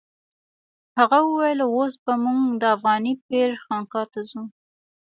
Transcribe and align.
هغه 0.97 1.19
وویل 1.23 1.59
اوس 1.75 1.93
به 2.03 2.13
موږ 2.23 2.41
د 2.61 2.63
افغاني 2.75 3.13
پیر 3.27 3.49
خانقا 3.63 4.03
ته 4.11 4.19
ځو. 4.29 4.43